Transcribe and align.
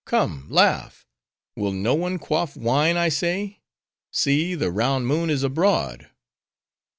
Come, 0.05 0.47
laugh; 0.49 1.05
will 1.55 1.73
no 1.73 1.93
one 1.93 2.17
quaff 2.17 2.57
wine, 2.57 2.97
I 2.97 3.09
say? 3.09 3.59
See! 4.11 4.55
the 4.55 4.71
round 4.71 5.05
moon 5.05 5.29
is 5.29 5.43
abroad." 5.43 6.09